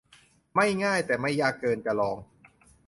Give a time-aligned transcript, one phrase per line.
[0.55, 2.17] ไม่ง่าย แต่ไม่ยากเกินจะลอง!